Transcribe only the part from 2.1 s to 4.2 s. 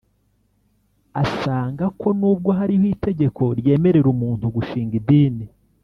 n’ubwo hariho itegeko ryemerera